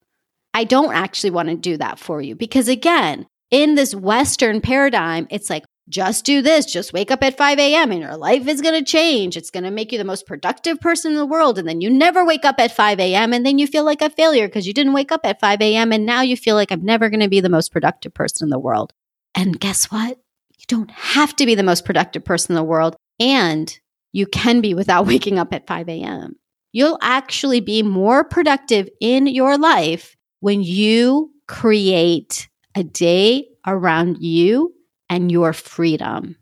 [0.53, 5.27] I don't actually want to do that for you because, again, in this Western paradigm,
[5.29, 7.91] it's like, just do this, just wake up at 5 a.m.
[7.91, 9.35] and your life is going to change.
[9.35, 11.59] It's going to make you the most productive person in the world.
[11.59, 13.33] And then you never wake up at 5 a.m.
[13.33, 15.91] and then you feel like a failure because you didn't wake up at 5 a.m.
[15.91, 18.49] And now you feel like I'm never going to be the most productive person in
[18.49, 18.93] the world.
[19.35, 20.19] And guess what?
[20.57, 22.95] You don't have to be the most productive person in the world.
[23.19, 23.77] And
[24.13, 26.37] you can be without waking up at 5 a.m.
[26.71, 34.73] You'll actually be more productive in your life when you create a day around you
[35.13, 36.35] and your freedom.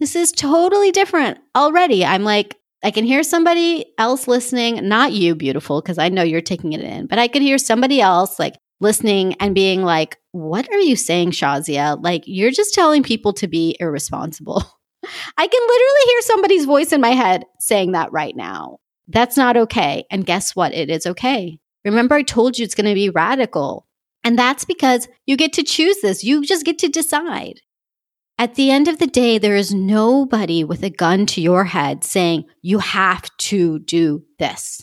[0.00, 2.04] This is totally different already.
[2.04, 6.40] I'm like, I can hear somebody else listening, not you, beautiful, because I know you're
[6.40, 10.68] taking it in, but I could hear somebody else like listening and being like, What
[10.72, 12.02] are you saying, Shazia?
[12.02, 14.62] Like, you're just telling people to be irresponsible.
[15.36, 18.78] I can literally hear somebody's voice in my head saying that right now.
[19.06, 20.04] That's not okay.
[20.10, 20.74] And guess what?
[20.74, 21.58] It is okay.
[21.84, 23.87] Remember, I told you it's going to be radical.
[24.24, 26.24] And that's because you get to choose this.
[26.24, 27.60] You just get to decide.
[28.38, 32.04] At the end of the day, there is nobody with a gun to your head
[32.04, 34.80] saying you have to do this.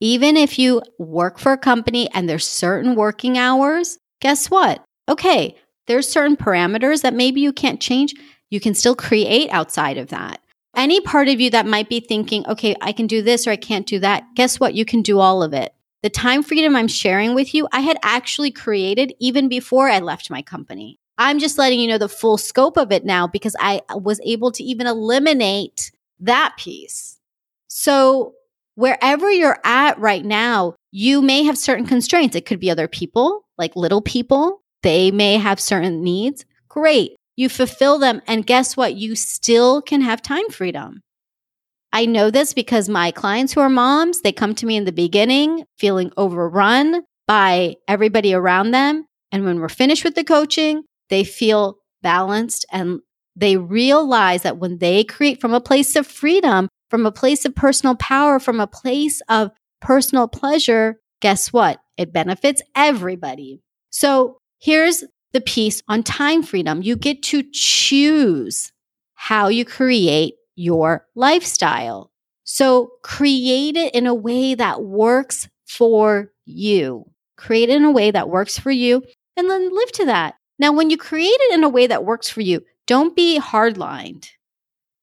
[0.00, 4.84] Even if you work for a company and there's certain working hours, guess what?
[5.08, 5.56] Okay,
[5.86, 8.14] there's certain parameters that maybe you can't change.
[8.50, 10.40] You can still create outside of that.
[10.76, 13.56] Any part of you that might be thinking, okay, I can do this or I
[13.56, 14.74] can't do that, guess what?
[14.74, 15.72] You can do all of it.
[16.04, 20.28] The time freedom I'm sharing with you, I had actually created even before I left
[20.28, 20.98] my company.
[21.16, 24.52] I'm just letting you know the full scope of it now because I was able
[24.52, 25.90] to even eliminate
[26.20, 27.18] that piece.
[27.68, 28.34] So,
[28.74, 32.36] wherever you're at right now, you may have certain constraints.
[32.36, 36.44] It could be other people, like little people, they may have certain needs.
[36.68, 37.16] Great.
[37.36, 38.20] you fulfill them.
[38.26, 38.94] And guess what?
[38.94, 41.00] You still can have time freedom.
[41.94, 44.90] I know this because my clients who are moms, they come to me in the
[44.90, 49.06] beginning feeling overrun by everybody around them.
[49.30, 52.98] And when we're finished with the coaching, they feel balanced and
[53.36, 57.54] they realize that when they create from a place of freedom, from a place of
[57.54, 61.78] personal power, from a place of personal pleasure, guess what?
[61.96, 63.62] It benefits everybody.
[63.90, 66.82] So here's the piece on time freedom.
[66.82, 68.72] You get to choose
[69.14, 72.10] how you create your lifestyle.
[72.44, 77.10] So create it in a way that works for you.
[77.36, 79.02] Create it in a way that works for you
[79.36, 80.34] and then live to that.
[80.58, 84.28] Now, when you create it in a way that works for you, don't be hardlined.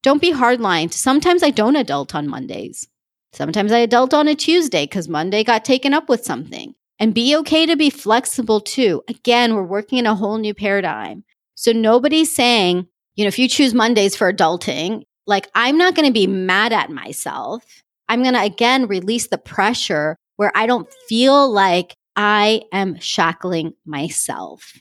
[0.02, 0.92] Don't be hardlined.
[0.92, 2.88] Sometimes I don't adult on Mondays.
[3.32, 6.74] Sometimes I adult on a Tuesday because Monday got taken up with something.
[6.98, 9.02] And be okay to be flexible too.
[9.08, 11.24] Again, we're working in a whole new paradigm.
[11.54, 12.86] So nobody's saying,
[13.16, 16.72] you know, if you choose Mondays for adulting, like, I'm not going to be mad
[16.72, 17.64] at myself.
[18.08, 23.74] I'm going to again release the pressure where I don't feel like I am shackling
[23.86, 24.74] myself.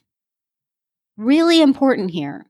[1.18, 2.46] Really important here.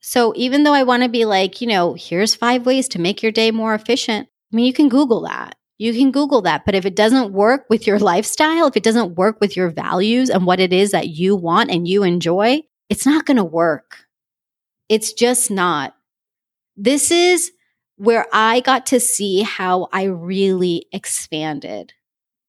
[0.00, 3.22] So, even though I want to be like, you know, here's five ways to make
[3.22, 5.56] your day more efficient, I mean, you can Google that.
[5.76, 6.64] You can Google that.
[6.64, 10.30] But if it doesn't work with your lifestyle, if it doesn't work with your values
[10.30, 14.06] and what it is that you want and you enjoy, it's not going to work.
[14.88, 15.94] It's just not.
[16.80, 17.50] This is
[17.96, 21.92] where I got to see how I really expanded.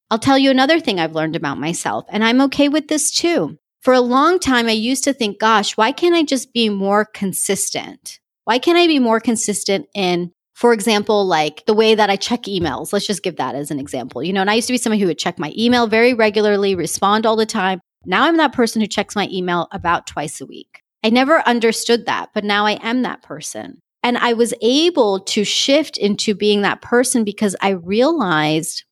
[0.08, 3.58] I'll tell you another thing I've learned about myself, and I'm okay with this too.
[3.80, 7.04] For a long time, I used to think, gosh, why can't I just be more
[7.04, 8.20] consistent?
[8.44, 12.42] Why can't I be more consistent in, for example, like the way that I check
[12.42, 12.92] emails?
[12.92, 14.22] Let's just give that as an example.
[14.22, 16.76] You know, and I used to be someone who would check my email very regularly,
[16.76, 17.80] respond all the time.
[18.04, 20.82] Now I'm that person who checks my email about twice a week.
[21.02, 23.82] I never understood that, but now I am that person.
[24.02, 28.84] And I was able to shift into being that person because I realized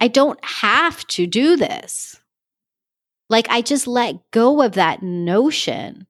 [0.00, 2.20] I don't have to do this.
[3.28, 6.06] Like I just let go of that notion.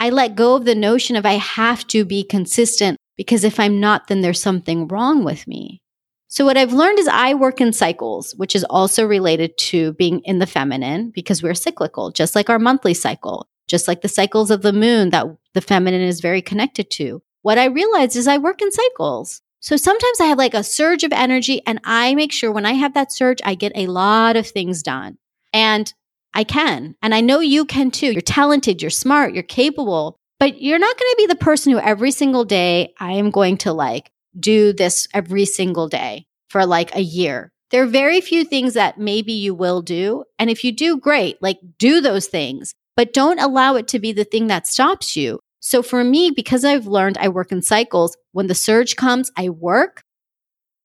[0.00, 3.80] I let go of the notion of I have to be consistent because if I'm
[3.80, 5.80] not, then there's something wrong with me.
[6.28, 10.20] So what I've learned is I work in cycles, which is also related to being
[10.20, 14.50] in the feminine because we're cyclical, just like our monthly cycle just like the cycles
[14.50, 17.22] of the moon that the feminine is very connected to.
[17.40, 19.40] What I realized is I work in cycles.
[19.60, 22.74] So sometimes I have like a surge of energy and I make sure when I
[22.74, 25.16] have that surge, I get a lot of things done.
[25.54, 25.90] And
[26.34, 26.96] I can.
[27.00, 28.12] And I know you can too.
[28.12, 31.78] You're talented, you're smart, you're capable, but you're not going to be the person who
[31.78, 36.94] every single day I am going to like do this every single day for like
[36.94, 37.52] a year.
[37.70, 40.24] There are very few things that maybe you will do.
[40.38, 44.12] And if you do, great, like do those things but don't allow it to be
[44.12, 45.40] the thing that stops you.
[45.60, 49.48] So for me, because I've learned I work in cycles, when the surge comes, I
[49.48, 50.02] work,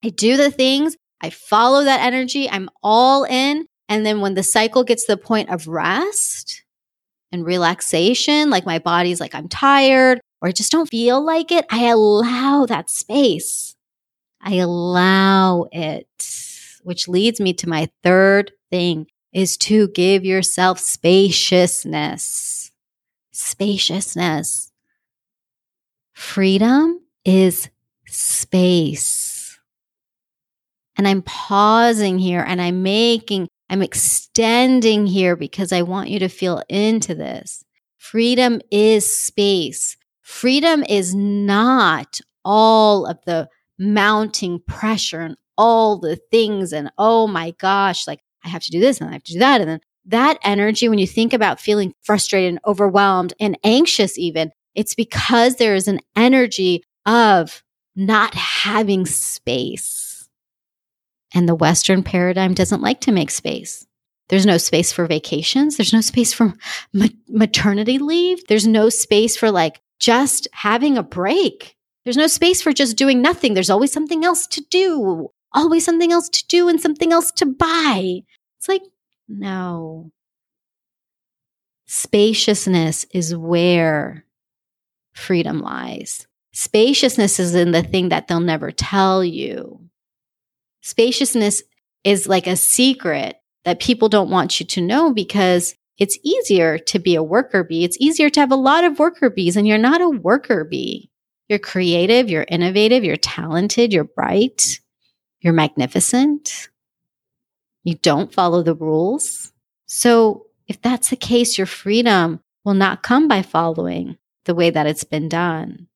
[0.04, 3.66] I do the things, I follow that energy, I'm all in.
[3.90, 6.64] And then when the cycle gets to the point of rest
[7.32, 11.66] and relaxation, like my body's like, I'm tired or I just don't feel like it,
[11.72, 13.76] I allow that space.
[14.42, 16.08] I allow it,
[16.84, 22.72] which leads me to my third thing is to give yourself spaciousness.
[23.32, 24.72] Spaciousness.
[26.14, 27.70] Freedom is
[28.08, 29.60] space.
[30.98, 36.30] And I'm pausing here and I'm making, I'm extending here because I want you to
[36.30, 37.64] feel into this.
[38.00, 39.98] Freedom is space.
[40.24, 47.52] Freedom is not all of the mounting pressure and all the things and oh my
[47.52, 49.62] gosh, like I have to do this and I have to do that.
[49.62, 54.52] And then that energy, when you think about feeling frustrated and overwhelmed and anxious, even,
[54.74, 57.62] it's because there is an energy of
[57.96, 60.30] not having space.
[61.34, 63.86] And the Western paradigm doesn't like to make space.
[64.30, 65.76] There's no space for vacations.
[65.76, 66.54] There's no space for
[66.94, 68.46] ma- maternity leave.
[68.48, 71.76] There's no space for like just having a break.
[72.06, 73.54] There's no space for just doing nothing.
[73.54, 77.46] There's always something else to do always something else to do and something else to
[77.46, 78.22] buy.
[78.58, 78.84] It's like,
[79.28, 80.12] no.
[81.86, 84.26] Spaciousness is where
[85.14, 86.28] freedom lies.
[86.54, 89.80] Spaciousness is in the thing that they'll never tell you.
[90.82, 91.62] Spaciousness
[92.04, 97.00] is like a secret that people don't want you to know because it's easier to
[97.00, 97.84] be a worker bee.
[97.84, 101.10] It's easier to have a lot of worker bees, and you're not a worker bee.
[101.50, 104.80] You're creative, you're innovative, you're talented, you're bright.
[105.40, 106.70] You're magnificent.
[107.84, 109.54] You don't follow the rules.
[109.86, 114.88] So if that's the case, your freedom will not come by following the way that
[114.88, 115.88] it's been done.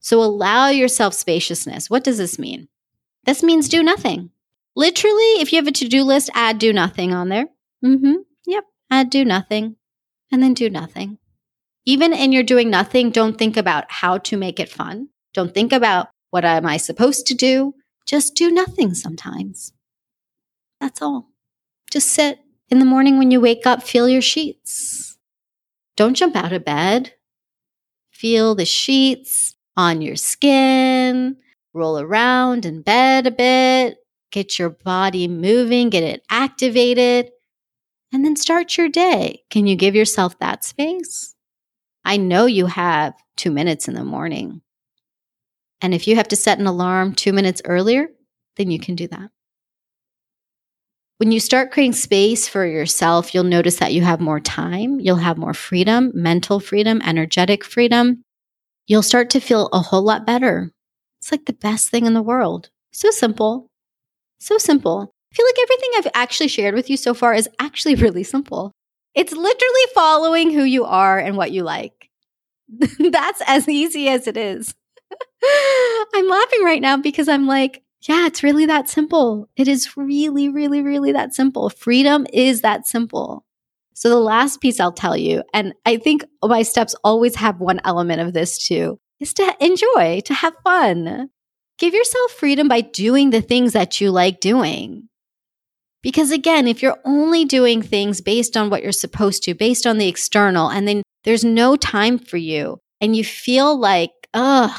[0.00, 1.90] So allow yourself spaciousness.
[1.90, 2.68] What does this mean?
[3.24, 4.30] This means do nothing.
[4.76, 7.46] Literally, if you have a to do list, add do nothing on there.
[7.84, 8.14] Mm-hmm.
[8.46, 8.64] Yep.
[8.90, 9.76] Add do nothing
[10.30, 11.18] and then do nothing.
[11.84, 15.08] Even in your doing nothing, don't think about how to make it fun.
[15.32, 17.74] Don't think about what am I supposed to do.
[18.06, 19.72] Just do nothing sometimes.
[20.80, 21.30] That's all.
[21.90, 25.16] Just sit in the morning when you wake up, feel your sheets.
[25.96, 27.14] Don't jump out of bed.
[28.10, 31.36] Feel the sheets on your skin.
[31.72, 33.98] Roll around in bed a bit.
[34.32, 37.30] Get your body moving, get it activated,
[38.12, 39.44] and then start your day.
[39.50, 41.34] Can you give yourself that space?
[42.04, 44.62] I know you have two minutes in the morning.
[45.80, 48.08] And if you have to set an alarm two minutes earlier,
[48.56, 49.30] then you can do that.
[51.18, 55.16] When you start creating space for yourself, you'll notice that you have more time, you'll
[55.16, 58.22] have more freedom, mental freedom, energetic freedom.
[58.86, 60.70] You'll start to feel a whole lot better.
[61.20, 62.68] It's like the best thing in the world.
[62.92, 63.68] So simple.
[64.38, 65.10] So simple.
[65.32, 68.72] I feel like everything I've actually shared with you so far is actually really simple.
[69.14, 72.10] It's literally following who you are and what you like.
[72.98, 74.74] That's as easy as it is.
[76.14, 79.48] I'm laughing right now because I'm like, yeah, it's really that simple.
[79.56, 81.70] It is really, really, really that simple.
[81.70, 83.44] Freedom is that simple.
[83.94, 87.80] So, the last piece I'll tell you, and I think my steps always have one
[87.84, 91.30] element of this too, is to enjoy, to have fun.
[91.78, 95.08] Give yourself freedom by doing the things that you like doing.
[96.02, 99.98] Because again, if you're only doing things based on what you're supposed to, based on
[99.98, 104.70] the external, and then there's no time for you, and you feel like, ugh,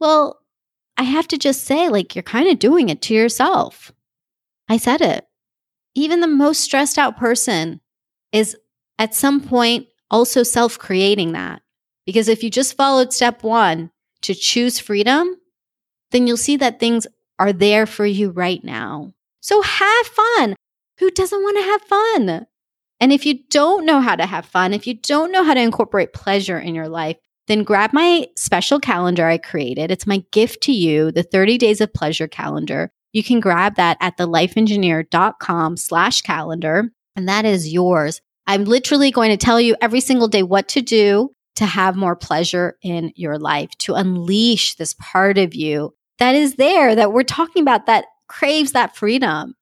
[0.00, 0.41] well,
[1.02, 3.90] I have to just say, like, you're kind of doing it to yourself.
[4.68, 5.26] I said it.
[5.96, 7.80] Even the most stressed out person
[8.30, 8.56] is
[9.00, 11.60] at some point also self creating that.
[12.06, 13.90] Because if you just followed step one
[14.20, 15.34] to choose freedom,
[16.12, 17.08] then you'll see that things
[17.40, 19.12] are there for you right now.
[19.40, 20.54] So have fun.
[21.00, 22.46] Who doesn't want to have fun?
[23.00, 25.60] And if you don't know how to have fun, if you don't know how to
[25.60, 27.16] incorporate pleasure in your life,
[27.48, 29.90] then grab my special calendar I created.
[29.90, 32.90] It's my gift to you, the 30 days of pleasure calendar.
[33.12, 38.20] You can grab that at thelifeengineer.com slash calendar, and that is yours.
[38.46, 42.16] I'm literally going to tell you every single day what to do to have more
[42.16, 47.24] pleasure in your life, to unleash this part of you that is there that we're
[47.24, 49.56] talking about that craves that freedom.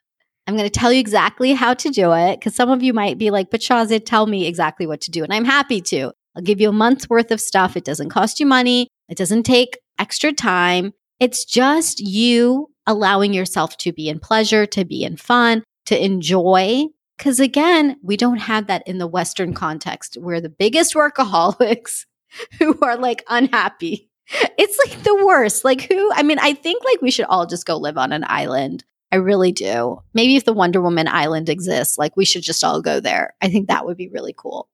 [0.46, 3.16] I'm going to tell you exactly how to do it because some of you might
[3.16, 5.24] be like, but Shazia, tell me exactly what to do.
[5.24, 6.12] And I'm happy to.
[6.40, 7.76] I'll give you a month's worth of stuff.
[7.76, 10.94] It doesn't cost you money, it doesn't take extra time.
[11.20, 16.86] It's just you allowing yourself to be in pleasure, to be in fun, to enjoy.
[17.18, 20.16] Because again, we don't have that in the Western context.
[20.18, 22.06] We're the biggest workaholics
[22.58, 24.08] who are like unhappy.
[24.56, 25.62] It's like the worst.
[25.62, 26.10] Like, who?
[26.14, 28.82] I mean, I think like we should all just go live on an island.
[29.12, 30.00] I really do.
[30.14, 33.34] Maybe if the Wonder Woman island exists, like we should just all go there.
[33.42, 34.70] I think that would be really cool.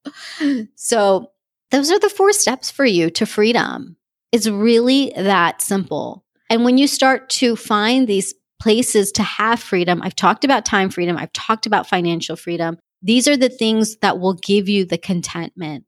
[0.77, 1.33] So,
[1.71, 3.97] those are the four steps for you to freedom.
[4.33, 6.25] It's really that simple.
[6.49, 10.91] And when you start to find these places to have freedom, I've talked about time
[10.91, 12.79] freedom, I've talked about financial freedom.
[13.03, 15.85] These are the things that will give you the contentment.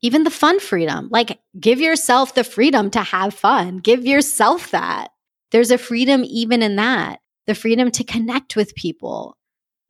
[0.00, 3.78] Even the fun freedom, like give yourself the freedom to have fun.
[3.78, 5.08] Give yourself that.
[5.50, 9.36] There's a freedom even in that, the freedom to connect with people.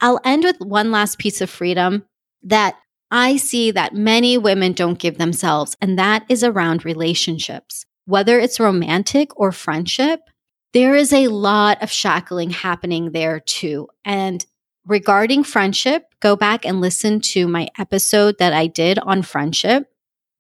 [0.01, 2.05] I'll end with one last piece of freedom
[2.45, 2.76] that
[3.11, 7.87] I see that many women don't give themselves, and that is around relationships.
[8.05, 10.21] Whether it's romantic or friendship,
[10.75, 13.89] there is a lot of shackling happening there too.
[14.05, 14.45] And
[14.87, 19.91] regarding friendship, go back and listen to my episode that I did on friendship.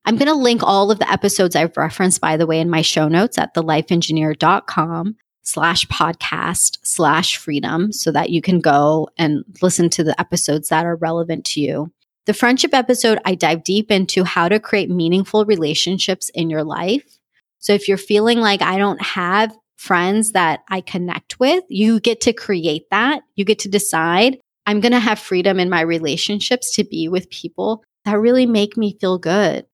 [0.04, 2.82] I'm going to link all of the episodes I've referenced, by the way, in my
[2.82, 9.88] show notes at thelifeengineer.com slash podcast slash freedom so that you can go and listen
[9.90, 11.92] to the episodes that are relevant to you.
[12.28, 17.16] The friendship episode, I dive deep into how to create meaningful relationships in your life.
[17.58, 22.20] So if you're feeling like I don't have friends that I connect with, you get
[22.20, 23.22] to create that.
[23.34, 27.30] You get to decide I'm going to have freedom in my relationships to be with
[27.30, 29.64] people that really make me feel good.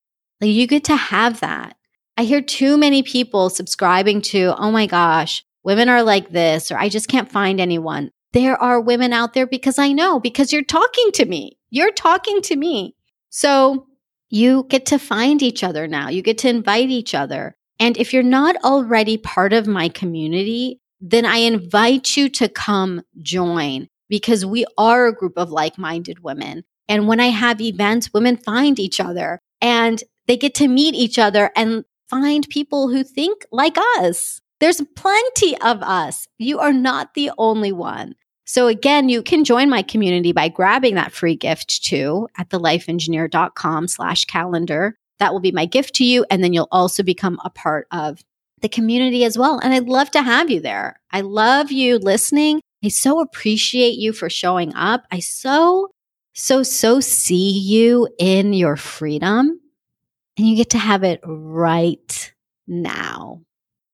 [0.41, 1.77] Like you get to have that.
[2.17, 6.79] I hear too many people subscribing to, oh my gosh, women are like this, or
[6.79, 8.13] I just can't find anyone.
[8.35, 11.57] There are women out there because I know, because you're talking to me.
[11.71, 12.97] You're talking to me.
[13.31, 13.87] So
[14.29, 16.09] you get to find each other now.
[16.09, 17.55] You get to invite each other.
[17.79, 23.03] And if you're not already part of my community, then I invite you to come
[23.23, 26.65] join because we are a group of like minded women.
[26.89, 31.21] And when I have events, women find each other and they get to meet each
[31.21, 34.41] other and find people who think like us.
[34.59, 36.27] There's plenty of us.
[36.39, 38.17] You are not the only one.
[38.45, 43.89] So again, you can join my community by grabbing that free gift too at thelifeengineer.com
[43.89, 44.97] slash calendar.
[45.19, 46.27] That will be my gift to you.
[46.31, 48.23] And then you'll also become a part of
[48.61, 49.59] the community as well.
[49.59, 51.01] And I'd love to have you there.
[51.11, 52.61] I love you listening.
[52.85, 55.05] I so appreciate you for showing up.
[55.11, 55.91] I so,
[56.35, 59.61] so, so see you in your freedom
[60.37, 62.33] and you get to have it right
[62.67, 63.41] now.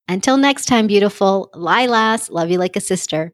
[0.09, 3.33] Until next time, beautiful Lilas, love you like a sister.